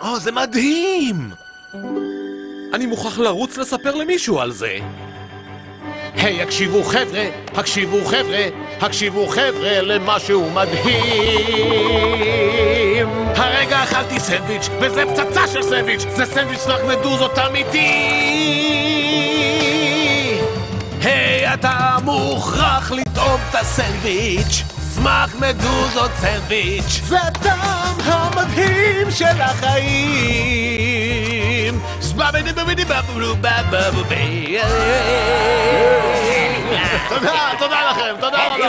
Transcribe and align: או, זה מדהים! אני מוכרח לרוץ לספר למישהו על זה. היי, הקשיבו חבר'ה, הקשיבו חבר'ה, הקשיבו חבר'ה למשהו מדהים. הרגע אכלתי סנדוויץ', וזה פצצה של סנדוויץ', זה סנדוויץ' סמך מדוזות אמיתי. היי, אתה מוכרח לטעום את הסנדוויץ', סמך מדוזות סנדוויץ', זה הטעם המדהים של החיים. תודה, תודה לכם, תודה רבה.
או, 0.00 0.18
זה 0.18 0.32
מדהים! 0.32 1.30
אני 2.74 2.86
מוכרח 2.86 3.18
לרוץ 3.18 3.56
לספר 3.56 3.94
למישהו 3.94 4.40
על 4.40 4.52
זה. 4.52 4.78
היי, 6.16 6.42
הקשיבו 6.42 6.82
חבר'ה, 6.84 7.24
הקשיבו 7.54 8.04
חבר'ה, 8.04 8.46
הקשיבו 8.80 9.28
חבר'ה 9.28 9.80
למשהו 9.80 10.50
מדהים. 10.50 10.94
הרגע 13.36 13.82
אכלתי 13.82 14.20
סנדוויץ', 14.20 14.68
וזה 14.80 15.04
פצצה 15.06 15.46
של 15.46 15.62
סנדוויץ', 15.62 16.04
זה 16.16 16.26
סנדוויץ' 16.26 16.60
סמך 16.60 16.80
מדוזות 16.88 17.38
אמיתי. 17.38 17.78
היי, 21.02 21.54
אתה 21.54 21.96
מוכרח 22.04 22.92
לטעום 22.92 23.40
את 23.50 23.54
הסנדוויץ', 23.54 24.62
סמך 24.94 25.34
מדוזות 25.40 26.10
סנדוויץ', 26.20 27.00
זה 27.04 27.18
הטעם 27.18 28.00
המדהים 28.00 28.13
של 29.14 29.40
החיים. 29.40 30.94
תודה, 37.08 37.50
תודה 37.58 37.76
לכם, 37.90 38.14
תודה 38.20 38.46
רבה. 38.46 38.64